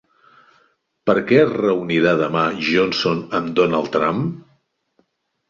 Per 1.09 1.15
què 1.31 1.37
es 1.41 1.51
reunirà 1.57 2.15
demà 2.23 2.47
Johnson 2.69 3.23
amb 3.41 3.53
Donald 3.61 3.93
Trump? 3.99 4.27